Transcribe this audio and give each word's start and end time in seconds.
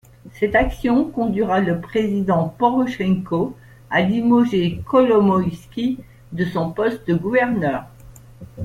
Cette 0.33 0.55
action 0.55 1.05
conduira 1.11 1.59
le 1.59 1.79
président 1.79 2.47
Porochenko 2.57 3.55
a 3.91 4.01
limoger 4.01 4.81
Kolomoïsky 4.83 5.99
de 6.31 6.43
son 6.43 6.71
poste 6.71 7.07
de 7.07 7.13
gouverneur. 7.13 7.83